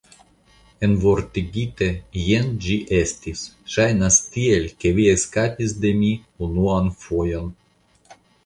"Envortigite, 0.85 1.89
jen 2.21 2.49
ĝi 2.67 2.77
estis: 3.01 3.43
"Ŝajnas 3.75 4.19
tial 4.37 4.67
ke 4.83 4.95
vi 5.01 5.07
eskapis 5.15 5.77
de 5.85 5.93
mi 6.03 6.13
unuan 6.49 6.91
fojon." 7.05 7.57